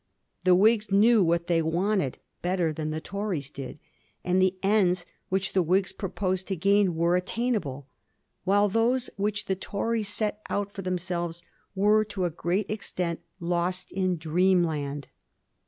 [0.45, 3.79] The Whigs knew what they wanted better than the Tories did,
[4.23, 7.87] and the ends which the Whigs proposed to gain were attainable,
[8.43, 11.43] while those which the Tories set out for themselves
[11.75, 15.07] were to a great extent lost in dreamland.